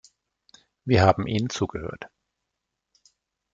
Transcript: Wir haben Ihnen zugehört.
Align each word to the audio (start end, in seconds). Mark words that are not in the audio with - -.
Wir 0.83 1.03
haben 1.03 1.27
Ihnen 1.27 1.51
zugehört. 1.51 2.09